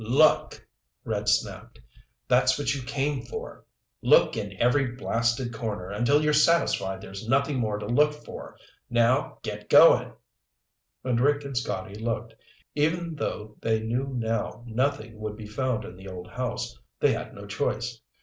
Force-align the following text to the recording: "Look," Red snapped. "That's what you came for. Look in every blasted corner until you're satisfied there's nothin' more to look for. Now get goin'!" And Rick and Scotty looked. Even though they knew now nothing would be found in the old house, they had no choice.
"Look," 0.03 0.67
Red 1.05 1.29
snapped. 1.29 1.79
"That's 2.27 2.57
what 2.57 2.73
you 2.73 2.81
came 2.81 3.21
for. 3.21 3.65
Look 4.01 4.35
in 4.35 4.57
every 4.59 4.93
blasted 4.93 5.53
corner 5.53 5.91
until 5.91 6.23
you're 6.23 6.33
satisfied 6.33 7.01
there's 7.01 7.27
nothin' 7.29 7.57
more 7.57 7.77
to 7.77 7.85
look 7.85 8.11
for. 8.25 8.57
Now 8.89 9.37
get 9.43 9.69
goin'!" 9.69 10.13
And 11.03 11.21
Rick 11.21 11.45
and 11.45 11.55
Scotty 11.55 11.93
looked. 11.99 12.33
Even 12.73 13.13
though 13.13 13.57
they 13.61 13.81
knew 13.81 14.07
now 14.17 14.63
nothing 14.65 15.19
would 15.19 15.35
be 15.37 15.45
found 15.45 15.85
in 15.85 15.95
the 15.97 16.07
old 16.07 16.31
house, 16.31 16.79
they 16.99 17.13
had 17.13 17.35
no 17.35 17.45
choice. 17.45 18.01